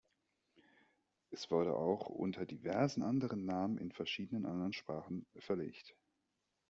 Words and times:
Es 1.29 1.51
wurde 1.51 1.75
auch 1.75 2.07
unter 2.09 2.43
diversen 2.47 3.03
anderen 3.03 3.45
Namen 3.45 3.77
in 3.77 3.91
verschiedenen 3.91 4.47
anderen 4.47 4.73
Sprachen 4.73 5.27
verlegt. 5.37 5.95